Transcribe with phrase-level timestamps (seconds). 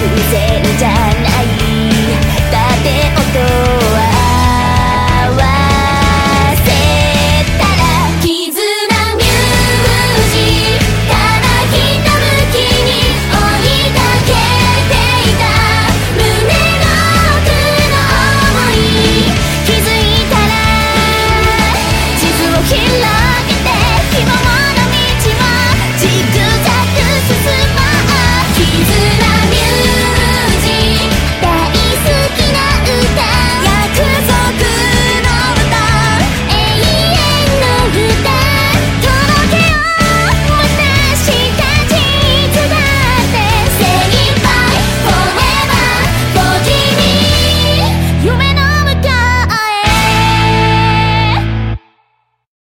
[0.00, 1.39] 偶然じゃない